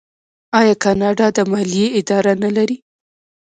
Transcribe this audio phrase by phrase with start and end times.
[0.59, 2.77] آیا کاناډا د مالیې اداره نلري؟